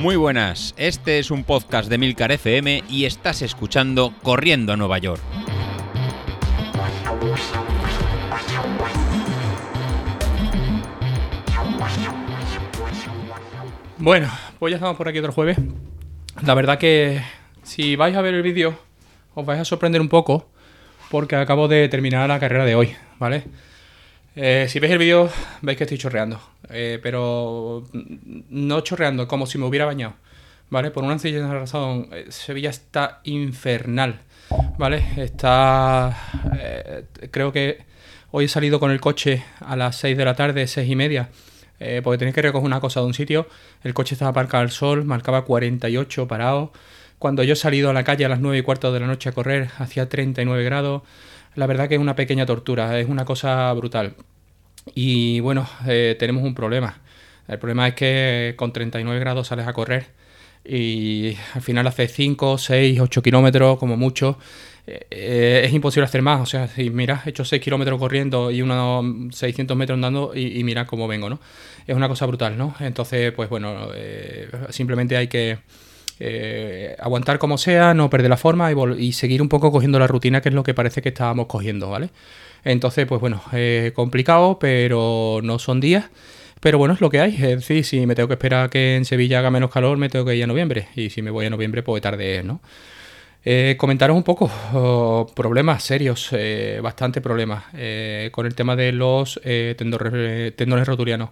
Muy 0.00 0.16
buenas, 0.16 0.72
este 0.78 1.18
es 1.18 1.30
un 1.30 1.44
podcast 1.44 1.90
de 1.90 1.98
Milcar 1.98 2.32
FM 2.32 2.84
y 2.88 3.04
estás 3.04 3.42
escuchando 3.42 4.14
Corriendo 4.22 4.72
a 4.72 4.76
Nueva 4.78 4.96
York. 4.96 5.20
Bueno, 13.98 14.30
pues 14.58 14.70
ya 14.70 14.76
estamos 14.76 14.96
por 14.96 15.06
aquí 15.06 15.18
otro 15.18 15.32
jueves. 15.32 15.58
La 16.46 16.54
verdad 16.54 16.78
que 16.78 17.22
si 17.62 17.94
vais 17.94 18.16
a 18.16 18.22
ver 18.22 18.32
el 18.32 18.42
vídeo 18.42 18.78
os 19.34 19.44
vais 19.44 19.60
a 19.60 19.66
sorprender 19.66 20.00
un 20.00 20.08
poco 20.08 20.48
porque 21.10 21.36
acabo 21.36 21.68
de 21.68 21.90
terminar 21.90 22.26
la 22.26 22.40
carrera 22.40 22.64
de 22.64 22.74
hoy, 22.74 22.96
¿vale? 23.18 23.44
Eh, 24.36 24.66
si 24.68 24.78
veis 24.78 24.92
el 24.92 24.98
vídeo 24.98 25.28
veis 25.60 25.76
que 25.76 25.84
estoy 25.84 25.98
chorreando, 25.98 26.40
eh, 26.68 27.00
pero 27.02 27.84
no 27.92 28.80
chorreando, 28.82 29.26
como 29.26 29.44
si 29.44 29.58
me 29.58 29.66
hubiera 29.66 29.86
bañado, 29.86 30.14
¿vale? 30.70 30.92
Por 30.92 31.02
una 31.02 31.18
sencilla 31.18 31.52
razón, 31.52 32.08
eh, 32.12 32.26
Sevilla 32.28 32.70
está 32.70 33.20
infernal, 33.24 34.20
¿vale? 34.78 35.04
Está... 35.16 36.16
creo 37.32 37.50
que 37.52 37.84
hoy 38.30 38.44
he 38.44 38.48
salido 38.48 38.78
con 38.78 38.92
el 38.92 39.00
coche 39.00 39.42
a 39.60 39.74
las 39.74 39.96
6 39.96 40.16
de 40.16 40.24
la 40.24 40.34
tarde, 40.34 40.68
6 40.68 40.88
y 40.88 40.94
media, 40.94 41.30
porque 42.04 42.18
tenéis 42.18 42.34
que 42.34 42.42
recoger 42.42 42.66
una 42.66 42.80
cosa 42.80 43.00
de 43.00 43.06
un 43.06 43.14
sitio, 43.14 43.48
el 43.82 43.94
coche 43.94 44.14
estaba 44.14 44.30
aparcado 44.30 44.62
al 44.62 44.70
sol, 44.70 45.04
marcaba 45.04 45.44
48 45.44 46.28
parados, 46.28 46.70
cuando 47.18 47.42
yo 47.42 47.54
he 47.54 47.56
salido 47.56 47.90
a 47.90 47.92
la 47.92 48.04
calle 48.04 48.24
a 48.24 48.28
las 48.28 48.40
9 48.40 48.58
y 48.58 48.62
cuarto 48.62 48.92
de 48.92 49.00
la 49.00 49.06
noche 49.08 49.28
a 49.28 49.32
correr, 49.32 49.70
hacía 49.78 50.08
39 50.08 50.62
grados, 50.62 51.02
la 51.54 51.66
verdad 51.66 51.88
que 51.88 51.94
es 51.94 52.00
una 52.00 52.16
pequeña 52.16 52.46
tortura, 52.46 52.98
es 52.98 53.08
una 53.08 53.24
cosa 53.24 53.72
brutal. 53.72 54.14
Y 54.94 55.40
bueno, 55.40 55.68
eh, 55.86 56.16
tenemos 56.18 56.42
un 56.44 56.54
problema. 56.54 57.00
El 57.48 57.58
problema 57.58 57.88
es 57.88 57.94
que 57.94 58.54
con 58.56 58.72
39 58.72 59.18
grados 59.20 59.48
sales 59.48 59.66
a 59.66 59.72
correr 59.72 60.06
y 60.64 61.36
al 61.54 61.62
final 61.62 61.86
haces 61.86 62.12
5, 62.12 62.58
6, 62.58 63.00
8 63.00 63.22
kilómetros 63.22 63.78
como 63.78 63.96
mucho. 63.96 64.38
Eh, 64.86 65.62
es 65.64 65.72
imposible 65.72 66.04
hacer 66.04 66.22
más. 66.22 66.40
O 66.40 66.46
sea, 66.46 66.68
si 66.68 66.90
miras, 66.90 67.26
he 67.26 67.30
hecho 67.30 67.44
6 67.44 67.60
kilómetros 67.62 67.98
corriendo 67.98 68.50
y 68.50 68.62
unos 68.62 69.34
600 69.34 69.76
metros 69.76 69.96
andando 69.96 70.32
y, 70.34 70.58
y 70.58 70.64
mira 70.64 70.86
cómo 70.86 71.08
vengo, 71.08 71.28
¿no? 71.28 71.40
Es 71.86 71.96
una 71.96 72.08
cosa 72.08 72.26
brutal, 72.26 72.56
¿no? 72.56 72.74
Entonces, 72.80 73.32
pues 73.32 73.48
bueno, 73.48 73.88
eh, 73.94 74.48
simplemente 74.70 75.16
hay 75.16 75.28
que 75.28 75.58
eh, 76.22 76.96
aguantar 76.98 77.38
como 77.38 77.56
sea, 77.56 77.94
no 77.94 78.10
perder 78.10 78.28
la 78.28 78.36
forma 78.36 78.70
y, 78.98 79.12
seguir 79.12 79.40
un 79.40 79.48
poco 79.48 79.72
cogiendo 79.72 79.98
la 79.98 80.06
rutina, 80.06 80.42
que 80.42 80.50
es 80.50 80.54
lo 80.54 80.62
que 80.62 80.74
parece 80.74 81.00
que 81.00 81.08
estábamos 81.08 81.46
cogiendo, 81.46 81.88
¿vale? 81.88 82.10
Entonces, 82.62 83.06
pues 83.06 83.22
bueno, 83.22 83.42
complicado, 83.94 84.58
pero 84.58 85.40
no 85.42 85.58
son 85.58 85.80
días. 85.80 86.10
Pero 86.60 86.76
bueno, 86.76 86.92
es 86.92 87.00
lo 87.00 87.08
que 87.08 87.20
hay. 87.20 87.34
Es 87.34 87.40
decir, 87.40 87.84
si 87.86 88.06
me 88.06 88.14
tengo 88.14 88.28
que 88.28 88.34
esperar 88.34 88.68
que 88.68 88.96
en 88.96 89.06
Sevilla 89.06 89.38
haga 89.38 89.50
menos 89.50 89.70
calor, 89.70 89.96
me 89.96 90.10
tengo 90.10 90.26
que 90.26 90.36
ir 90.36 90.44
a 90.44 90.46
noviembre. 90.46 90.88
Y 90.94 91.08
si 91.08 91.22
me 91.22 91.30
voy 91.30 91.46
a 91.46 91.50
noviembre, 91.50 91.82
pues 91.82 92.02
tarde, 92.02 92.42
¿no? 92.42 92.60
Eh, 93.42 93.76
comentaros 93.78 94.14
un 94.14 94.22
poco 94.22 94.50
oh, 94.74 95.26
problemas 95.34 95.82
serios, 95.82 96.28
eh, 96.32 96.80
bastante 96.82 97.22
problemas 97.22 97.64
con 98.30 98.44
el 98.44 98.54
tema 98.54 98.76
de 98.76 98.92
los 98.92 99.40
tendones, 99.42 100.54
tendones 100.56 100.86
rotulianos. 100.86 101.30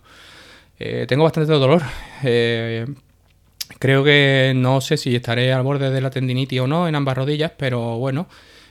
tengo 0.78 1.24
bastante 1.24 1.52
dolor. 1.52 1.82
Creo 3.78 4.02
que 4.02 4.52
no 4.56 4.80
sé 4.80 4.96
si 4.96 5.14
estaré 5.14 5.52
al 5.52 5.62
borde 5.62 5.90
de 5.90 6.00
la 6.00 6.10
tendinitis 6.10 6.60
o 6.60 6.66
no 6.66 6.88
en 6.88 6.94
ambas 6.94 7.16
rodillas, 7.16 7.52
pero 7.56 7.98
bueno, 7.98 8.26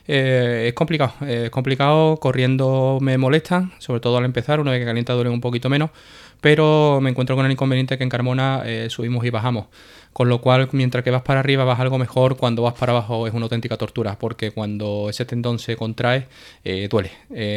eh, 0.06 0.66
es 0.68 0.74
complicado. 0.74 1.12
es 1.26 1.50
complicado, 1.50 2.16
corriendo 2.16 2.98
me 3.00 3.18
molestan, 3.18 3.72
sobre 3.78 4.00
todo 4.00 4.18
al 4.18 4.24
empezar, 4.24 4.60
una 4.60 4.72
vez 4.72 4.80
que 4.80 4.86
calienta 4.86 5.12
duele 5.12 5.30
un 5.30 5.40
poquito 5.40 5.68
menos, 5.68 5.90
pero 6.40 7.00
me 7.00 7.10
encuentro 7.10 7.36
con 7.36 7.46
el 7.46 7.52
inconveniente 7.52 7.98
que 7.98 8.04
en 8.04 8.10
Carmona 8.10 8.62
eh, 8.64 8.88
subimos 8.90 9.24
y 9.24 9.30
bajamos. 9.30 9.66
Con 10.12 10.28
lo 10.28 10.40
cual, 10.40 10.68
mientras 10.72 11.04
que 11.04 11.10
vas 11.10 11.22
para 11.22 11.40
arriba 11.40 11.64
vas 11.64 11.78
algo 11.78 11.98
mejor, 11.98 12.36
cuando 12.36 12.62
vas 12.62 12.74
para 12.74 12.92
abajo 12.92 13.26
es 13.26 13.34
una 13.34 13.44
auténtica 13.44 13.76
tortura, 13.76 14.18
porque 14.18 14.50
cuando 14.50 15.08
ese 15.10 15.24
tendón 15.24 15.58
se 15.58 15.76
contrae, 15.76 16.26
eh, 16.64 16.88
duele. 16.90 17.12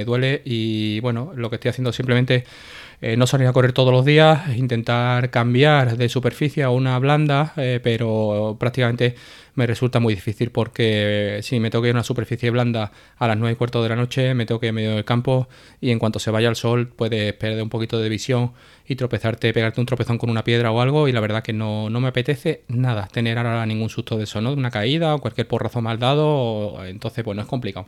duele 0.05 0.41
y 0.45 0.99
bueno, 0.99 1.31
lo 1.35 1.49
que 1.49 1.55
estoy 1.55 1.69
haciendo 1.69 1.91
simplemente 1.91 2.43
eh, 3.03 3.17
no 3.17 3.25
salir 3.25 3.47
a 3.47 3.53
correr 3.53 3.73
todos 3.73 3.91
los 3.91 4.05
días, 4.05 4.55
intentar 4.55 5.31
cambiar 5.31 5.97
de 5.97 6.07
superficie 6.07 6.61
a 6.61 6.69
una 6.69 6.99
blanda, 6.99 7.51
eh, 7.57 7.79
pero 7.81 8.55
prácticamente 8.59 9.15
me 9.55 9.67
resulta 9.67 9.99
muy 9.99 10.15
difícil 10.15 10.51
porque 10.51 11.39
si 11.43 11.59
me 11.59 11.69
toque 11.69 11.91
una 11.91 12.03
superficie 12.03 12.49
blanda 12.49 12.91
a 13.17 13.27
las 13.27 13.37
9 13.37 13.53
y 13.53 13.55
cuarto 13.55 13.83
de 13.83 13.89
la 13.89 13.95
noche, 13.95 14.33
me 14.33 14.45
toque 14.45 14.67
en 14.67 14.75
medio 14.75 14.95
del 14.95 15.05
campo 15.05 15.47
y 15.79 15.91
en 15.91 15.99
cuanto 15.99 16.19
se 16.19 16.31
vaya 16.31 16.49
el 16.49 16.55
sol 16.55 16.87
puedes 16.87 17.33
perder 17.33 17.61
un 17.61 17.69
poquito 17.69 17.99
de 17.99 18.09
visión 18.09 18.53
y 18.87 18.95
tropezarte, 18.95 19.53
pegarte 19.53 19.79
un 19.79 19.85
tropezón 19.85 20.17
con 20.17 20.29
una 20.29 20.43
piedra 20.43 20.71
o 20.71 20.81
algo 20.81 21.07
y 21.07 21.11
la 21.11 21.19
verdad 21.19 21.43
que 21.43 21.53
no, 21.53 21.89
me 21.89 22.07
apetece 22.07 22.63
nada 22.67 23.07
tener 23.07 23.37
ahora 23.37 23.65
ningún 23.65 23.89
susto 23.89 24.17
de 24.17 24.23
eso, 24.23 24.41
¿no? 24.41 24.51
De 24.51 24.57
una 24.57 24.71
caída 24.71 25.15
o 25.15 25.19
cualquier 25.19 25.47
porrazo 25.47 25.81
mal 25.81 25.99
dado, 25.99 26.83
entonces 26.85 27.23
bueno, 27.23 27.41
es 27.41 27.47
complicado. 27.47 27.87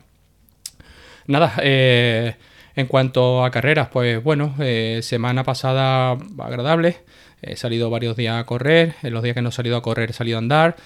Nada, 1.26 1.54
eh 1.62 2.34
en 2.76 2.86
cuanto 2.86 3.44
a 3.44 3.50
carreras, 3.50 3.88
pues 3.88 4.22
bueno, 4.22 4.54
eh, 4.58 5.00
semana 5.02 5.44
pasada 5.44 6.18
agradable. 6.38 6.98
He 7.40 7.56
salido 7.56 7.90
varios 7.90 8.16
días 8.16 8.40
a 8.40 8.44
correr. 8.44 8.94
En 9.02 9.12
los 9.12 9.22
días 9.22 9.34
que 9.34 9.42
no 9.42 9.50
he 9.50 9.52
salido 9.52 9.76
a 9.76 9.82
correr 9.82 10.10
he 10.10 10.12
salido 10.12 10.38
a 10.38 10.40
andar. 10.40 10.76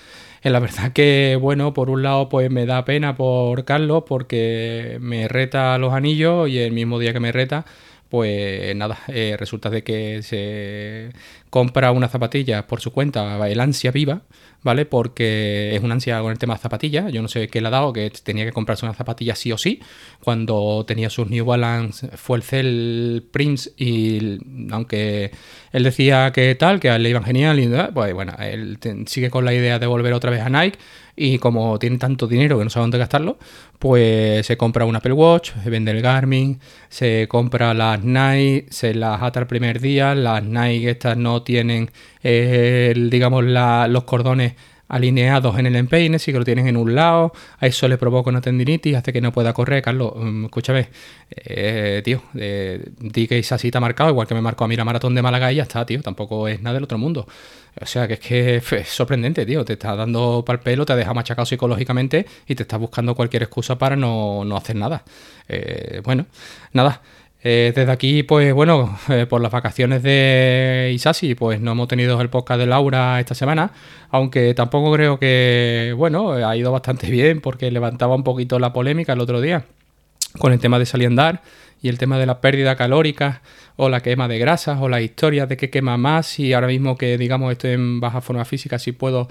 En 0.42 0.52
la 0.52 0.60
verdad 0.60 0.92
que, 0.92 1.36
bueno, 1.40 1.74
por 1.74 1.90
un 1.90 2.02
lado, 2.02 2.28
pues 2.28 2.50
me 2.50 2.66
da 2.66 2.84
pena 2.84 3.16
por 3.16 3.64
Carlos 3.64 4.04
porque 4.06 4.98
me 5.00 5.28
reta 5.28 5.76
los 5.78 5.92
anillos 5.92 6.48
y 6.48 6.58
el 6.58 6.72
mismo 6.72 6.98
día 6.98 7.12
que 7.12 7.20
me 7.20 7.32
reta, 7.32 7.64
pues 8.08 8.74
nada, 8.74 8.98
eh, 9.08 9.36
resulta 9.38 9.68
de 9.70 9.82
que 9.82 10.22
se 10.22 11.10
compra 11.50 11.92
una 11.92 12.08
zapatilla 12.08 12.66
por 12.66 12.80
su 12.80 12.92
cuenta, 12.92 13.46
el 13.48 13.60
ansia 13.60 13.90
viva, 13.90 14.22
¿vale? 14.62 14.86
Porque 14.86 15.74
es 15.74 15.82
una 15.82 15.94
ansia 15.94 16.20
con 16.20 16.32
el 16.32 16.38
tema 16.38 16.54
de 16.54 16.60
zapatillas. 16.60 17.12
Yo 17.12 17.22
no 17.22 17.28
sé 17.28 17.48
qué 17.48 17.60
le 17.60 17.68
ha 17.68 17.70
dado, 17.70 17.92
que 17.92 18.10
tenía 18.10 18.44
que 18.44 18.52
comprarse 18.52 18.86
una 18.86 18.94
zapatilla 18.94 19.34
sí 19.34 19.52
o 19.52 19.58
sí. 19.58 19.80
Cuando 20.22 20.84
tenía 20.86 21.10
sus 21.10 21.28
New 21.28 21.44
Balance 21.44 22.08
fue 22.16 22.38
el 22.38 22.42
Cell 22.42 23.22
Prince 23.30 23.72
y 23.76 24.38
aunque 24.70 25.30
él 25.72 25.82
decía 25.82 26.32
que 26.32 26.54
tal, 26.54 26.80
que 26.80 26.98
le 26.98 27.10
iban 27.10 27.24
genial, 27.24 27.60
y, 27.60 27.68
pues 27.92 28.14
bueno, 28.14 28.34
él 28.40 28.78
sigue 29.06 29.30
con 29.30 29.44
la 29.44 29.52
idea 29.52 29.78
de 29.78 29.86
volver 29.86 30.14
otra 30.14 30.30
vez 30.30 30.40
a 30.40 30.48
Nike 30.48 30.78
y 31.18 31.38
como 31.38 31.78
tiene 31.78 31.98
tanto 31.98 32.26
dinero 32.28 32.58
que 32.58 32.64
no 32.64 32.70
sabe 32.70 32.84
dónde 32.84 32.98
gastarlo, 32.98 33.38
pues 33.78 34.46
se 34.46 34.56
compra 34.56 34.84
un 34.84 34.94
Apple 34.96 35.12
Watch, 35.12 35.52
vende 35.64 35.90
el 35.90 36.00
Garmin, 36.00 36.60
se 36.88 37.26
compra 37.28 37.74
las 37.74 38.02
Nike, 38.04 38.66
se 38.70 38.94
las 38.94 39.20
ata 39.22 39.40
el 39.40 39.46
primer 39.46 39.80
día, 39.80 40.14
las 40.14 40.44
Nike 40.44 40.90
estas 40.90 41.16
no 41.16 41.42
tienen, 41.42 41.90
eh, 42.22 42.94
digamos, 43.10 43.44
los 43.44 44.04
cordones 44.04 44.54
alineados 44.88 45.58
en 45.58 45.66
el 45.66 45.76
empeine, 45.76 46.18
sí 46.18 46.32
que 46.32 46.38
lo 46.38 46.44
tienen 46.44 46.66
en 46.66 46.76
un 46.76 46.94
lado, 46.94 47.32
a 47.58 47.66
eso 47.66 47.86
le 47.88 47.98
provoca 47.98 48.30
una 48.30 48.40
tendinitis, 48.40 48.96
hace 48.96 49.12
que 49.12 49.20
no 49.20 49.32
pueda 49.32 49.52
correr, 49.52 49.82
Carlos, 49.82 50.12
mm, 50.16 50.46
escúchame, 50.46 50.88
eh, 51.30 52.00
tío, 52.04 52.22
eh, 52.34 52.84
di 52.98 53.28
que 53.28 53.38
esa 53.38 53.58
cita 53.58 53.80
marcado, 53.80 54.10
igual 54.10 54.26
que 54.26 54.34
me 54.34 54.40
marcó 54.40 54.64
a 54.64 54.68
mí 54.68 54.76
la 54.76 54.84
maratón 54.84 55.14
de 55.14 55.22
Málaga 55.22 55.52
y 55.52 55.56
ya 55.56 55.62
está, 55.64 55.84
tío, 55.84 56.00
tampoco 56.02 56.48
es 56.48 56.62
nada 56.62 56.74
del 56.74 56.84
otro 56.84 56.98
mundo. 56.98 57.26
O 57.80 57.86
sea, 57.86 58.08
que 58.08 58.14
es 58.14 58.20
que 58.20 58.56
es 58.56 58.88
sorprendente, 58.88 59.46
tío, 59.46 59.64
te 59.64 59.74
está 59.74 59.94
dando 59.94 60.42
para 60.44 60.58
el 60.58 60.62
pelo, 60.62 60.84
te 60.84 60.96
deja 60.96 61.14
machacado 61.14 61.46
psicológicamente 61.46 62.26
y 62.46 62.54
te 62.54 62.64
está 62.64 62.76
buscando 62.76 63.14
cualquier 63.14 63.44
excusa 63.44 63.78
para 63.78 63.94
no, 63.94 64.44
hacer 64.56 64.76
nada. 64.76 65.04
Eh, 65.48 66.00
bueno, 66.04 66.26
nada. 66.72 67.00
Eh, 67.50 67.72
desde 67.74 67.90
aquí, 67.90 68.24
pues 68.24 68.52
bueno, 68.52 68.98
eh, 69.08 69.24
por 69.24 69.40
las 69.40 69.50
vacaciones 69.50 70.02
de 70.02 70.90
Isasi, 70.92 71.34
pues 71.34 71.62
no 71.62 71.72
hemos 71.72 71.88
tenido 71.88 72.20
el 72.20 72.28
podcast 72.28 72.60
de 72.60 72.66
Laura 72.66 73.18
esta 73.20 73.34
semana, 73.34 73.72
aunque 74.10 74.52
tampoco 74.52 74.92
creo 74.92 75.18
que, 75.18 75.94
bueno, 75.96 76.32
ha 76.32 76.54
ido 76.58 76.70
bastante 76.72 77.06
bien 77.10 77.40
porque 77.40 77.70
levantaba 77.70 78.14
un 78.16 78.22
poquito 78.22 78.58
la 78.58 78.74
polémica 78.74 79.14
el 79.14 79.20
otro 79.20 79.40
día 79.40 79.64
con 80.38 80.52
el 80.52 80.58
tema 80.58 80.78
de 80.78 81.06
andar 81.06 81.40
y 81.80 81.88
el 81.88 81.96
tema 81.96 82.18
de 82.18 82.26
la 82.26 82.42
pérdida 82.42 82.76
calórica 82.76 83.40
o 83.76 83.88
la 83.88 84.02
quema 84.02 84.28
de 84.28 84.38
grasas 84.38 84.78
o 84.82 84.90
las 84.90 85.00
historias 85.00 85.48
de 85.48 85.56
que 85.56 85.70
quema 85.70 85.96
más. 85.96 86.38
Y 86.38 86.52
ahora 86.52 86.66
mismo 86.66 86.98
que 86.98 87.16
digamos 87.16 87.50
estoy 87.50 87.70
en 87.70 87.98
baja 87.98 88.20
forma 88.20 88.44
física 88.44 88.78
si 88.78 88.92
puedo 88.92 89.26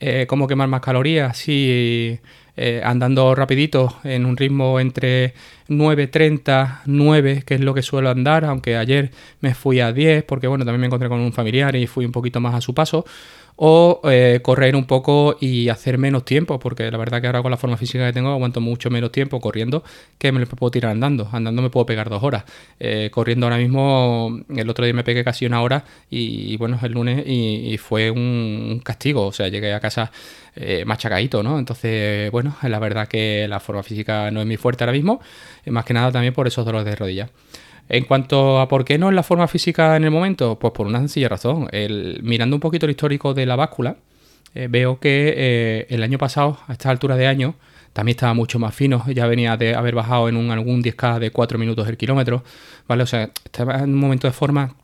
eh, 0.00 0.26
cómo 0.26 0.48
quemar 0.48 0.66
más 0.66 0.80
calorías 0.80 1.36
si 1.36 2.18
eh, 2.56 2.82
andando 2.84 3.34
rapidito 3.34 3.96
en 4.04 4.26
un 4.26 4.36
ritmo 4.36 4.78
entre 4.78 5.34
9.30, 5.68 6.80
9, 6.86 7.42
que 7.46 7.54
es 7.54 7.60
lo 7.60 7.74
que 7.74 7.82
suelo 7.82 8.10
andar, 8.10 8.44
aunque 8.44 8.76
ayer 8.76 9.10
me 9.40 9.54
fui 9.54 9.80
a 9.80 9.92
10 9.92 10.24
porque 10.24 10.46
bueno, 10.46 10.64
también 10.64 10.80
me 10.80 10.86
encontré 10.86 11.08
con 11.08 11.20
un 11.20 11.32
familiar 11.32 11.74
y 11.76 11.86
fui 11.86 12.04
un 12.04 12.12
poquito 12.12 12.40
más 12.40 12.54
a 12.54 12.60
su 12.60 12.74
paso 12.74 13.04
o 13.56 14.00
eh, 14.10 14.40
correr 14.42 14.74
un 14.74 14.86
poco 14.86 15.36
y 15.40 15.68
hacer 15.68 15.98
menos 15.98 16.24
tiempo, 16.24 16.58
porque 16.58 16.90
la 16.90 16.98
verdad 16.98 17.20
que 17.20 17.26
ahora 17.26 17.42
con 17.42 17.50
la 17.50 17.56
forma 17.56 17.76
física 17.76 18.06
que 18.06 18.12
tengo 18.12 18.30
aguanto 18.30 18.60
mucho 18.60 18.90
menos 18.90 19.12
tiempo 19.12 19.40
corriendo 19.40 19.84
que 20.18 20.32
me 20.32 20.40
lo 20.40 20.46
puedo 20.46 20.70
tirar 20.70 20.92
andando. 20.92 21.28
Andando 21.32 21.62
me 21.62 21.70
puedo 21.70 21.86
pegar 21.86 22.08
dos 22.08 22.22
horas. 22.22 22.44
Eh, 22.80 23.10
corriendo 23.12 23.46
ahora 23.46 23.58
mismo, 23.58 24.40
el 24.48 24.68
otro 24.68 24.84
día 24.84 24.94
me 24.94 25.04
pegué 25.04 25.22
casi 25.22 25.46
una 25.46 25.62
hora 25.62 25.84
y, 26.10 26.56
bueno, 26.56 26.78
el 26.82 26.92
lunes 26.92 27.24
y, 27.26 27.76
fue 27.78 28.10
un, 28.10 28.80
castigo, 28.84 29.26
o 29.26 29.32
sea, 29.32 29.48
llegué 29.48 29.72
a 29.72 29.80
casa 29.80 30.10
machacadito, 30.84 31.42
¿no? 31.42 31.58
Entonces, 31.58 32.30
bueno, 32.30 32.41
la 32.62 32.78
verdad 32.78 33.08
que 33.08 33.46
la 33.48 33.60
forma 33.60 33.82
física 33.82 34.30
no 34.30 34.40
es 34.40 34.46
muy 34.46 34.56
fuerte 34.56 34.84
ahora 34.84 34.92
mismo, 34.92 35.20
más 35.66 35.84
que 35.84 35.94
nada 35.94 36.12
también 36.12 36.34
por 36.34 36.46
esos 36.46 36.64
dolores 36.64 36.86
de 36.86 36.96
rodilla. 36.96 37.30
En 37.88 38.04
cuanto 38.04 38.60
a 38.60 38.68
por 38.68 38.84
qué 38.84 38.98
no 38.98 39.08
es 39.08 39.14
la 39.14 39.22
forma 39.22 39.48
física 39.48 39.96
en 39.96 40.04
el 40.04 40.10
momento, 40.10 40.58
pues 40.58 40.72
por 40.72 40.86
una 40.86 40.98
sencilla 40.98 41.28
razón. 41.28 41.68
mirando 42.22 42.56
un 42.56 42.60
poquito 42.60 42.86
el 42.86 42.90
histórico 42.90 43.34
de 43.34 43.46
la 43.46 43.56
báscula, 43.56 43.96
eh, 44.54 44.68
veo 44.70 44.98
que 45.00 45.34
eh, 45.36 45.86
el 45.88 46.02
año 46.02 46.18
pasado, 46.18 46.58
a 46.68 46.72
esta 46.72 46.90
altura 46.90 47.16
de 47.16 47.26
año, 47.26 47.54
también 47.92 48.16
estaba 48.16 48.34
mucho 48.34 48.58
más 48.58 48.74
fino, 48.74 49.04
ya 49.08 49.26
venía 49.26 49.56
de 49.56 49.74
haber 49.74 49.94
bajado 49.94 50.28
en 50.28 50.36
un, 50.36 50.50
algún 50.50 50.82
10K 50.82 51.18
de 51.18 51.30
4 51.30 51.58
minutos 51.58 51.88
el 51.88 51.96
kilómetro, 51.96 52.42
¿vale? 52.88 53.02
O 53.02 53.06
sea, 53.06 53.30
estaba 53.44 53.78
en 53.78 53.92
un 53.94 53.98
momento 53.98 54.26
de 54.26 54.32
forma 54.32 54.74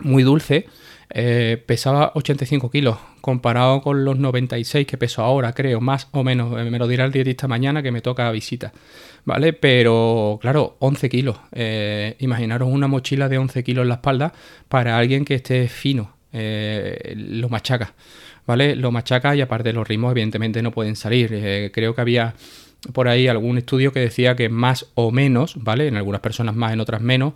muy 0.00 0.22
dulce, 0.22 0.66
eh, 1.10 1.62
pesaba 1.66 2.12
85 2.14 2.70
kilos, 2.70 2.98
comparado 3.26 3.82
con 3.82 4.04
los 4.04 4.16
96 4.20 4.86
que 4.86 4.96
peso 4.96 5.20
ahora, 5.20 5.52
creo, 5.52 5.80
más 5.80 6.06
o 6.12 6.22
menos, 6.22 6.52
me 6.52 6.78
lo 6.78 6.86
dirá 6.86 7.04
el 7.04 7.10
dietista 7.10 7.48
mañana 7.48 7.82
que 7.82 7.90
me 7.90 8.00
toca 8.00 8.30
visita, 8.30 8.72
¿vale? 9.24 9.52
Pero, 9.52 10.38
claro, 10.40 10.76
11 10.78 11.08
kilos, 11.08 11.36
imaginaros 12.20 12.68
una 12.70 12.86
mochila 12.86 13.28
de 13.28 13.38
11 13.38 13.64
kilos 13.64 13.82
en 13.82 13.88
la 13.88 13.94
espalda 13.94 14.32
para 14.68 14.96
alguien 14.96 15.24
que 15.24 15.34
esté 15.34 15.66
fino, 15.66 16.12
lo 16.32 17.48
machaca. 17.48 17.94
¿Vale? 18.46 18.76
Lo 18.76 18.90
machaca 18.90 19.34
y 19.34 19.40
aparte 19.40 19.72
los 19.72 19.86
ritmos 19.86 20.12
evidentemente 20.12 20.62
no 20.62 20.70
pueden 20.70 20.96
salir. 20.96 21.30
Eh, 21.32 21.70
creo 21.72 21.94
que 21.94 22.00
había 22.00 22.34
por 22.92 23.08
ahí 23.08 23.28
algún 23.28 23.58
estudio 23.58 23.92
que 23.92 24.00
decía 24.00 24.36
que 24.36 24.48
más 24.48 24.86
o 24.94 25.10
menos, 25.10 25.62
¿vale? 25.62 25.88
En 25.88 25.96
algunas 25.96 26.20
personas 26.20 26.54
más, 26.54 26.72
en 26.72 26.80
otras 26.80 27.00
menos, 27.00 27.34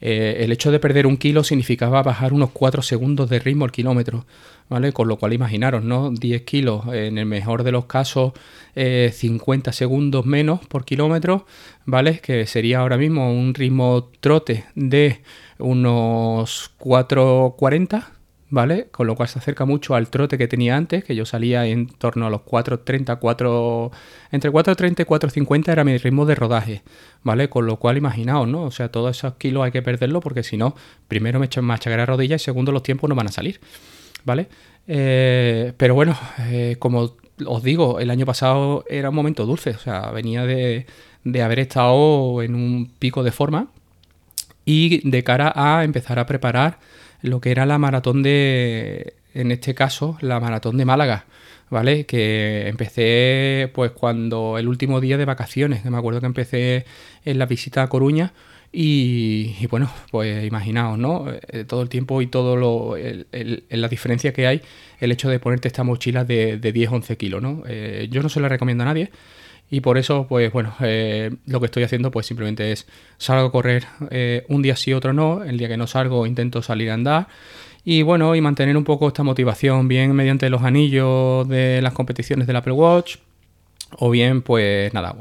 eh, 0.00 0.38
el 0.40 0.52
hecho 0.52 0.70
de 0.70 0.78
perder 0.78 1.06
un 1.06 1.16
kilo 1.16 1.44
significaba 1.44 2.02
bajar 2.02 2.32
unos 2.32 2.50
4 2.50 2.82
segundos 2.82 3.28
de 3.28 3.38
ritmo 3.38 3.64
al 3.64 3.72
kilómetro, 3.72 4.26
¿vale? 4.68 4.92
Con 4.92 5.08
lo 5.08 5.16
cual 5.16 5.32
imaginaros, 5.32 5.84
¿no? 5.84 6.10
10 6.10 6.42
kilos, 6.42 6.86
en 6.92 7.18
el 7.18 7.26
mejor 7.26 7.62
de 7.62 7.72
los 7.72 7.86
casos, 7.86 8.32
50 8.74 9.70
eh, 9.70 9.72
segundos 9.72 10.26
menos 10.26 10.60
por 10.66 10.84
kilómetro, 10.84 11.46
¿vale? 11.84 12.20
Que 12.20 12.46
sería 12.46 12.80
ahora 12.80 12.96
mismo 12.96 13.32
un 13.32 13.54
ritmo 13.54 14.10
trote 14.20 14.64
de 14.74 15.20
unos 15.58 16.72
4.40, 16.78 18.17
¿vale? 18.50 18.88
Con 18.90 19.06
lo 19.06 19.14
cual 19.14 19.28
se 19.28 19.38
acerca 19.38 19.64
mucho 19.64 19.94
al 19.94 20.08
trote 20.08 20.38
que 20.38 20.48
tenía 20.48 20.76
antes, 20.76 21.04
que 21.04 21.14
yo 21.14 21.26
salía 21.26 21.66
en 21.66 21.86
torno 21.86 22.26
a 22.26 22.30
los 22.30 22.42
4.30, 22.42 23.18
4... 23.18 23.90
Entre 24.32 24.50
4.30 24.50 25.00
y 25.00 25.04
4.50 25.04 25.72
era 25.72 25.84
mi 25.84 25.96
ritmo 25.98 26.26
de 26.26 26.34
rodaje, 26.34 26.82
¿vale? 27.22 27.48
Con 27.48 27.66
lo 27.66 27.78
cual 27.78 27.96
imaginaos, 27.96 28.48
¿no? 28.48 28.64
O 28.64 28.70
sea, 28.70 28.90
todos 28.90 29.16
esos 29.16 29.34
kilos 29.34 29.64
hay 29.64 29.70
que 29.70 29.82
perderlo 29.82 30.20
porque 30.20 30.42
si 30.42 30.56
no, 30.56 30.74
primero 31.08 31.38
me 31.38 31.48
machacaré 31.62 32.02
a 32.02 32.06
rodillas 32.06 32.42
y 32.42 32.44
segundo 32.44 32.72
los 32.72 32.82
tiempos 32.82 33.08
no 33.08 33.14
van 33.14 33.28
a 33.28 33.32
salir, 33.32 33.60
¿vale? 34.24 34.48
Eh, 34.86 35.72
pero 35.76 35.94
bueno, 35.94 36.16
eh, 36.40 36.76
como 36.78 37.12
os 37.44 37.62
digo, 37.62 38.00
el 38.00 38.10
año 38.10 38.26
pasado 38.26 38.84
era 38.88 39.10
un 39.10 39.14
momento 39.14 39.44
dulce, 39.46 39.70
o 39.70 39.78
sea, 39.78 40.10
venía 40.10 40.46
de, 40.46 40.86
de 41.24 41.42
haber 41.42 41.58
estado 41.60 42.42
en 42.42 42.54
un 42.54 42.90
pico 42.98 43.22
de 43.22 43.32
forma 43.32 43.68
y 44.64 45.08
de 45.08 45.22
cara 45.24 45.52
a 45.54 45.84
empezar 45.84 46.18
a 46.18 46.26
preparar 46.26 46.78
lo 47.22 47.40
que 47.40 47.50
era 47.50 47.66
la 47.66 47.78
maratón 47.78 48.22
de, 48.22 49.14
en 49.34 49.52
este 49.52 49.74
caso, 49.74 50.18
la 50.20 50.40
maratón 50.40 50.76
de 50.76 50.84
Málaga, 50.84 51.26
¿vale? 51.70 52.06
Que 52.06 52.68
empecé 52.68 53.70
pues 53.74 53.92
cuando 53.92 54.58
el 54.58 54.68
último 54.68 55.00
día 55.00 55.16
de 55.16 55.24
vacaciones, 55.24 55.84
me 55.84 55.96
acuerdo 55.96 56.20
que 56.20 56.26
empecé 56.26 56.86
en 57.24 57.38
la 57.38 57.46
visita 57.46 57.82
a 57.82 57.88
Coruña 57.88 58.32
y, 58.70 59.66
bueno, 59.68 59.90
pues 60.10 60.44
imaginaos, 60.44 60.98
¿no? 60.98 61.26
Eh, 61.48 61.64
todo 61.64 61.82
el 61.82 61.88
tiempo 61.88 62.20
y 62.20 62.26
todo 62.26 62.56
lo, 62.56 62.96
la 63.70 63.88
diferencia 63.88 64.32
que 64.32 64.46
hay, 64.46 64.60
el 65.00 65.10
hecho 65.12 65.30
de 65.30 65.38
ponerte 65.38 65.68
esta 65.68 65.84
mochila 65.84 66.24
de, 66.24 66.58
de 66.58 66.74
10-11 66.74 67.16
kilos, 67.16 67.42
¿no? 67.42 67.62
Eh, 67.66 68.08
yo 68.10 68.22
no 68.22 68.28
se 68.28 68.40
la 68.40 68.48
recomiendo 68.48 68.82
a 68.84 68.86
nadie, 68.86 69.10
y 69.70 69.80
por 69.80 69.98
eso, 69.98 70.26
pues 70.28 70.50
bueno, 70.52 70.74
eh, 70.80 71.30
lo 71.46 71.60
que 71.60 71.66
estoy 71.66 71.82
haciendo 71.82 72.10
pues 72.10 72.26
simplemente 72.26 72.72
es 72.72 72.86
salgo 73.18 73.48
a 73.48 73.52
correr 73.52 73.84
eh, 74.10 74.44
un 74.48 74.62
día 74.62 74.76
sí, 74.76 74.94
otro 74.94 75.12
no. 75.12 75.44
El 75.44 75.58
día 75.58 75.68
que 75.68 75.76
no 75.76 75.86
salgo 75.86 76.26
intento 76.26 76.62
salir 76.62 76.90
a 76.90 76.94
andar. 76.94 77.28
Y 77.84 78.02
bueno, 78.02 78.34
y 78.34 78.40
mantener 78.40 78.76
un 78.76 78.84
poco 78.84 79.08
esta 79.08 79.22
motivación, 79.22 79.88
bien 79.88 80.14
mediante 80.14 80.50
los 80.50 80.62
anillos 80.62 81.48
de 81.48 81.80
las 81.82 81.92
competiciones 81.92 82.46
del 82.46 82.56
Apple 82.56 82.72
Watch, 82.72 83.16
o 83.98 84.10
bien, 84.10 84.42
pues 84.42 84.92
nada, 84.92 85.14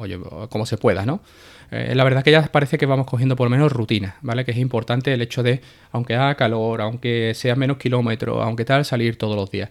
como 0.49 0.65
se 0.65 0.77
pueda, 0.77 1.05
¿no? 1.05 1.21
Eh, 1.71 1.93
la 1.95 2.03
verdad 2.03 2.23
que 2.23 2.31
ya 2.31 2.43
parece 2.43 2.77
que 2.77 2.85
vamos 2.85 3.05
cogiendo 3.05 3.35
por 3.35 3.45
lo 3.45 3.51
menos 3.51 3.71
rutina, 3.71 4.17
¿vale? 4.21 4.45
Que 4.45 4.51
es 4.51 4.57
importante 4.57 5.13
el 5.13 5.21
hecho 5.21 5.43
de, 5.43 5.61
aunque 5.91 6.15
haga 6.15 6.35
calor, 6.35 6.81
aunque 6.81 7.33
sea 7.35 7.55
menos 7.55 7.77
kilómetros, 7.77 8.39
aunque 8.41 8.65
tal, 8.65 8.85
salir 8.85 9.17
todos 9.17 9.35
los 9.35 9.51
días. 9.51 9.69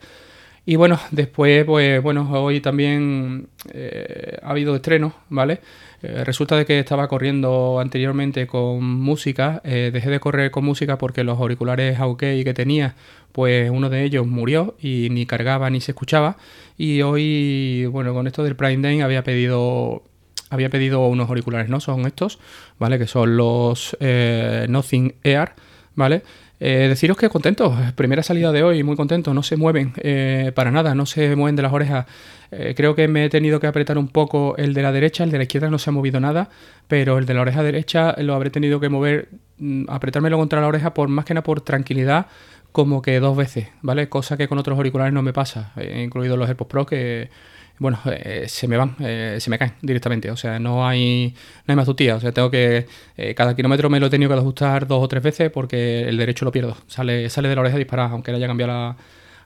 Y 0.69 0.75
bueno, 0.75 0.99
después, 1.13 1.65
pues 1.65 2.03
bueno, 2.03 2.29
hoy 2.43 2.61
también 2.61 3.49
eh, 3.73 4.37
ha 4.43 4.51
habido 4.51 4.75
estrenos, 4.75 5.13
¿vale? 5.29 5.61
Eh, 6.03 6.25
resulta 6.25 6.57
de 6.57 6.67
que 6.67 6.81
estaba 6.81 7.07
corriendo 7.07 7.79
anteriormente 7.79 8.49
con 8.49 8.83
música, 8.83 9.63
eh, 9.65 9.91
dejé 9.93 10.11
de 10.11 10.19
correr 10.19 10.51
con 10.51 10.65
música 10.65 10.99
porque 10.99 11.23
los 11.23 11.39
auriculares 11.39 12.01
OK 12.01 12.19
que 12.19 12.53
tenía, 12.53 12.97
pues 13.31 13.71
uno 13.71 13.91
de 13.91 14.03
ellos 14.03 14.27
murió 14.27 14.75
y 14.81 15.07
ni 15.13 15.25
cargaba 15.25 15.71
ni 15.71 15.81
se 15.81 15.93
escuchaba. 15.93 16.37
Y 16.77 17.01
hoy, 17.03 17.87
bueno, 17.87 18.13
con 18.13 18.27
esto 18.27 18.43
del 18.43 18.57
Prime 18.57 18.83
Day 18.83 19.01
había 19.03 19.23
pedido 19.23 20.03
había 20.51 20.69
pedido 20.69 21.07
unos 21.07 21.29
auriculares, 21.29 21.69
¿no? 21.69 21.79
Son 21.79 22.07
estos, 22.07 22.41
¿vale? 22.79 22.99
Que 22.99 23.07
son 23.07 23.37
los 23.37 23.97
Nothing 24.01 25.15
Air, 25.23 25.53
¿vale? 25.97 26.23
Eh, 26.61 26.87
deciros 26.89 27.17
que 27.17 27.29
contento, 27.29 27.77
primera 27.97 28.23
salida 28.23 28.53
de 28.53 28.63
hoy, 28.63 28.83
muy 28.83 28.97
contento, 28.97 29.35
no 29.35 29.43
se 29.43 29.57
mueven 29.57 29.93
eh, 29.97 30.53
para 30.55 30.71
nada, 30.71 30.95
no 30.95 31.05
se 31.05 31.35
mueven 31.37 31.57
de 31.57 31.63
las 31.63 31.73
orejas. 31.73 32.07
Eh, 32.51 32.75
creo 32.77 32.95
que 32.95 33.09
me 33.09 33.25
he 33.25 33.29
tenido 33.29 33.59
que 33.61 33.67
apretar 33.67 33.99
un 33.99 34.09
poco 34.09 34.57
el 34.57 34.73
de 34.73 34.83
la 34.83 34.93
derecha, 34.93 35.25
el 35.25 35.31
de 35.31 35.39
la 35.39 35.43
izquierda 35.43 35.69
no 35.69 35.79
se 35.79 35.91
ha 35.91 35.93
movido 35.93 36.21
nada, 36.21 36.49
pero 36.89 37.19
el 37.19 37.27
de 37.27 37.35
la 37.35 37.43
oreja 37.43 37.63
derecha 37.63 38.15
lo 38.19 38.35
habré 38.35 38.51
tenido 38.51 38.81
que 38.81 38.89
mover, 38.89 39.29
mm, 39.59 39.85
apretármelo 39.89 40.39
contra 40.39 40.61
la 40.61 40.69
oreja 40.69 40.95
por 40.95 41.09
más 41.09 41.25
que 41.25 41.35
nada 41.35 41.45
por 41.45 41.61
tranquilidad, 41.61 42.27
como 42.73 43.03
que 43.03 43.19
dos 43.21 43.37
veces, 43.37 43.69
¿vale? 43.83 44.09
Cosa 44.09 44.37
que 44.37 44.49
con 44.49 44.59
otros 44.59 44.77
auriculares 44.77 45.13
no 45.13 45.23
me 45.23 45.33
pasa, 45.33 45.73
incluidos 45.97 46.39
los 46.39 46.47
AirPods 46.49 46.71
Pro 46.71 46.87
que 46.87 47.31
bueno, 47.79 47.99
eh, 48.07 48.47
se 48.49 48.69
me 48.69 48.77
van, 48.77 48.97
eh, 49.01 49.37
se 49.41 49.51
me 49.51 49.59
caen 49.59 49.75
directamente. 49.83 50.31
O 50.31 50.37
sea, 50.37 50.59
no 50.59 50.87
hay, 50.87 51.35
no 51.67 51.73
hay 51.73 51.77
más 51.77 51.87
tutía. 51.87 52.17
O 52.17 52.21
sea, 52.21 52.33
tengo 52.33 52.51
que. 52.51 52.87
Eh, 53.17 53.35
cada 53.35 53.55
kilómetro 53.55 53.91
me 53.91 54.01
lo 54.01 54.07
he 54.07 54.11
tenido 54.11 54.31
que 54.31 54.39
ajustar 54.39 54.87
dos 54.87 55.03
o 55.03 55.09
tres 55.09 55.23
veces 55.23 55.51
porque 55.51 56.09
el 56.09 56.17
derecho 56.17 56.45
lo 56.45 56.53
pierdo. 56.53 56.77
Sale, 56.87 57.29
sale 57.31 57.49
de 57.49 57.55
la 57.55 57.61
oreja 57.63 57.77
disparada, 57.79 58.11
aunque 58.11 58.31
le 58.33 58.39
haya 58.39 58.47
cambiado 58.47 58.73
la, 58.73 58.97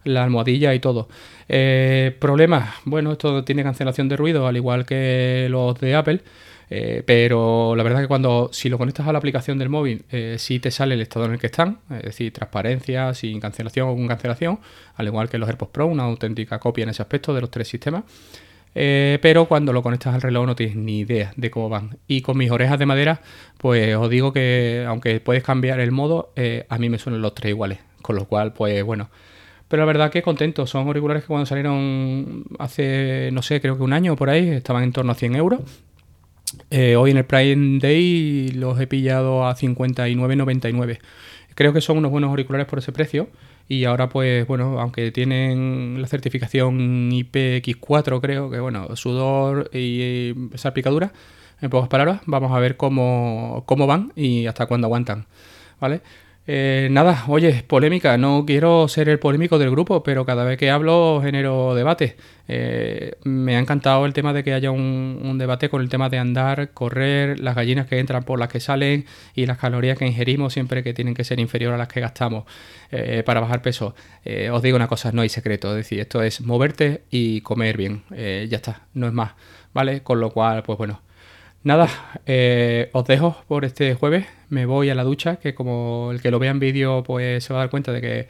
la 0.05 0.25
almohadilla 0.25 0.75
y 0.75 0.81
todo. 0.81 1.09
problemas. 2.21 2.75
Bueno, 2.85 3.13
esto 3.13 3.45
tiene 3.45 3.63
cancelación 3.63 4.09
de 4.09 4.17
ruido, 4.17 4.47
al 4.47 4.57
igual 4.57 4.87
que 4.87 5.49
los 5.51 5.79
de 5.81 5.95
Apple. 5.97 6.21
Eh, 6.73 7.03
pero 7.05 7.75
la 7.75 7.83
verdad 7.83 8.01
que 8.01 8.07
cuando 8.07 8.49
si 8.53 8.69
lo 8.69 8.79
conectas 8.79 9.09
a 9.09 9.13
la 9.13 9.19
aplicación 9.19 9.59
del 9.59 9.69
móvil, 9.69 10.05
eh, 10.11 10.37
sí 10.39 10.61
te 10.61 10.71
sale 10.71 10.95
el 10.95 11.01
estado 11.01 11.25
en 11.25 11.33
el 11.33 11.39
que 11.41 11.49
están, 11.49 11.81
es 11.91 12.03
decir, 12.03 12.33
transparencia, 12.33 13.13
sin 13.13 13.41
cancelación 13.41 13.89
o 13.89 13.97
con 13.97 14.07
cancelación, 14.07 14.61
al 14.95 15.07
igual 15.09 15.29
que 15.29 15.37
los 15.39 15.49
AirPods 15.49 15.73
Pro, 15.73 15.87
una 15.87 16.05
auténtica 16.05 16.61
copia 16.61 16.85
en 16.85 16.91
ese 16.91 17.03
aspecto 17.03 17.35
de 17.35 17.41
los 17.41 17.51
tres 17.51 17.67
sistemas. 17.67 18.05
Eh, 18.73 19.19
pero 19.21 19.47
cuando 19.47 19.73
lo 19.73 19.83
conectas 19.83 20.15
al 20.15 20.23
reloj 20.23 20.47
no 20.47 20.55
tienes 20.55 20.77
ni 20.77 21.01
idea 21.01 21.33
de 21.37 21.51
cómo 21.51 21.69
van. 21.69 21.99
Y 22.07 22.23
con 22.23 22.39
mis 22.39 22.53
orejas 22.53 22.79
de 22.79 22.87
madera, 22.87 23.21
pues 23.59 23.97
os 23.97 24.09
digo 24.09 24.33
que 24.33 24.85
aunque 24.87 25.19
puedes 25.19 25.43
cambiar 25.43 25.81
el 25.81 25.91
modo, 25.91 26.33
a 26.69 26.79
mí 26.79 26.89
me 26.89 26.99
suenan 26.99 27.21
los 27.21 27.35
tres 27.35 27.51
iguales. 27.51 27.81
Con 28.01 28.15
lo 28.15 28.27
cual, 28.27 28.53
pues 28.53 28.83
bueno. 28.85 29.11
Pero 29.69 29.83
la 29.83 29.87
verdad 29.87 30.11
que 30.11 30.23
contento. 30.23 30.67
Son 30.67 30.87
auriculares 30.87 31.25
que 31.25 31.29
cuando 31.29 31.47
salieron 31.47 32.45
hace, 32.59 33.31
no 33.33 33.43
sé, 33.43 33.61
creo 33.61 33.77
que 33.77 33.83
un 33.83 33.93
año 33.93 34.17
por 34.17 34.31
ahí, 34.31 34.49
estaban 34.51 34.85
en 34.85 34.93
torno 34.93 35.13
a 35.13 35.15
100 35.17 35.37
euros. 35.37 35.61
Eh, 36.71 36.95
hoy 36.95 37.11
en 37.11 37.17
el 37.17 37.25
Prime 37.25 37.81
Day 37.81 38.49
los 38.53 38.81
he 38.81 38.87
pillado 38.87 39.47
a 39.47 39.57
59.99. 39.57 41.01
Creo 41.57 41.73
que 41.73 41.81
son 41.81 41.99
unos 41.99 42.13
buenos 42.13 42.31
auriculares 42.31 42.67
por 42.69 42.79
ese 42.79 42.93
precio. 42.93 43.29
Y 43.69 43.85
ahora, 43.85 44.09
pues, 44.09 44.47
bueno, 44.47 44.81
aunque 44.81 45.13
tienen 45.13 46.01
la 46.01 46.09
certificación 46.09 47.11
IPX4, 47.11 48.21
creo 48.21 48.51
que, 48.51 48.61
bueno, 48.61 48.97
sudor 48.97 49.71
y 49.73 50.35
salpicadura, 50.55 51.13
en 51.61 51.71
pocas 51.71 51.89
palabras, 51.89 52.21
vamos 52.27 52.53
a 52.53 52.59
ver 52.59 52.77
cómo, 52.77 53.65
cómo 53.67 53.87
van 53.87 54.13
y 54.17 54.47
hasta 54.47 54.67
cuándo 54.67 54.87
aguantan. 54.87 55.27
¿Vale? 55.81 56.03
Eh, 56.53 56.89
nada, 56.91 57.27
oye, 57.29 57.63
polémica, 57.65 58.19
no 58.19 58.45
quiero 58.45 58.89
ser 58.89 59.09
el 59.09 59.21
polémico 59.21 59.57
del 59.61 59.71
grupo, 59.71 60.03
pero 60.03 60.27
cada 60.27 60.43
vez 60.43 60.59
que 60.59 60.69
hablo 60.69 61.21
genero 61.23 61.77
debate. 61.77 62.17
Eh, 62.49 63.13
me 63.23 63.55
ha 63.55 63.61
encantado 63.61 64.05
el 64.05 64.13
tema 64.13 64.33
de 64.33 64.43
que 64.43 64.53
haya 64.53 64.73
un, 64.73 65.37
debate 65.39 65.69
con 65.69 65.81
el 65.81 65.89
tema 65.89 66.09
de 66.09 66.19
andar, 66.19 66.73
correr, 66.73 67.39
las 67.39 67.55
gallinas 67.55 67.87
que 67.87 68.01
entran 68.01 68.25
por 68.25 68.41
las 68.41 68.49
que 68.49 68.59
salen 68.59 69.07
y 69.37 69.47
las 69.47 69.59
calorías 69.59 69.97
que 69.97 70.09
ingerimos 70.09 70.53
siempre 70.53 70.83
que 70.83 70.93
tienen 70.93 71.15
que 71.15 71.23
ser 71.23 71.39
inferiores 71.39 71.77
a 71.77 71.79
las 71.79 71.87
que 71.87 72.01
gastamos 72.01 72.47
eh, 72.91 73.23
para 73.25 73.39
bajar 73.39 73.63
peso. 73.63 73.95
os 74.51 74.61
digo 74.61 74.75
una 74.75 74.89
cosa, 74.89 75.13
no 75.13 75.23
hay 75.23 75.29
secreto, 75.29 75.71
es 75.71 75.77
decir, 75.77 76.01
esto 76.01 76.21
es 76.21 76.41
moverte 76.41 77.05
y 77.13 77.43
comer 77.43 77.77
bien, 77.77 78.03
ya 78.11 78.57
está, 78.57 78.89
no 78.95 79.07
es 79.07 79.13
más, 79.13 79.35
¿vale? 79.73 80.03
Con 80.03 80.19
lo 80.19 80.31
cual, 80.31 80.65
pues 80.65 80.77
bueno. 80.79 81.01
Nada, 81.63 81.89
eh, 82.25 82.89
os 82.93 83.05
dejo 83.05 83.37
por 83.47 83.65
este 83.65 83.95
jueves. 83.95 84.27
Me 84.49 84.65
voy 84.65 84.89
a 84.89 84.95
la 84.95 85.05
ducha, 85.05 85.37
que 85.37 85.55
como 85.55 86.11
el 86.11 86.23
que 86.23 86.31
lo 86.31 86.39
vea 86.39 86.51
en 86.51 86.59
vídeo, 86.61 87.03
pues 87.03 87.45
se 87.45 87.53
va 87.53 87.61
a 87.61 87.63
dar 87.65 87.71
cuenta 87.71 87.93
de 87.93 88.01
que 88.01 88.29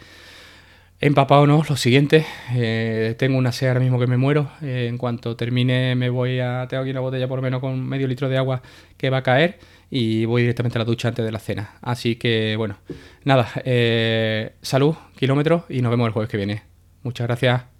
he 1.01 1.07
empapado 1.07 1.47
no. 1.47 1.63
Lo 1.69 1.77
siguiente, 1.77 2.27
eh, 2.55 3.15
tengo 3.19 3.39
una 3.39 3.53
sed 3.53 3.69
ahora 3.69 3.81
mismo 3.81 3.99
que 4.01 4.07
me 4.07 4.17
muero. 4.17 4.51
Eh, 4.63 4.87
en 4.89 4.99
cuanto 4.99 5.37
termine, 5.37 5.95
me 5.95 6.11
voy 6.11 6.41
a. 6.41 6.67
Tengo 6.69 6.83
aquí 6.83 6.91
una 6.91 7.01
botella 7.01 7.29
por 7.29 7.39
lo 7.39 7.43
menos 7.43 7.61
con 7.61 7.81
medio 7.89 8.07
litro 8.09 8.29
de 8.29 8.37
agua 8.37 8.63
que 8.97 9.11
va 9.11 9.19
a 9.19 9.23
caer. 9.23 9.59
y 9.93 10.25
voy 10.25 10.43
directamente 10.43 10.79
a 10.79 10.81
la 10.81 10.85
ducha 10.85 11.09
antes 11.09 11.25
de 11.25 11.33
la 11.33 11.41
cena. 11.41 11.73
Así 11.83 12.17
que 12.17 12.55
bueno, 12.57 12.79
nada, 13.25 13.49
eh, 13.65 14.53
salud, 14.63 14.95
kilómetros 15.17 15.65
y 15.69 15.83
nos 15.83 15.91
vemos 15.91 16.07
el 16.07 16.13
jueves 16.13 16.31
que 16.31 16.37
viene. 16.37 16.63
Muchas 17.03 17.27
gracias. 17.27 17.80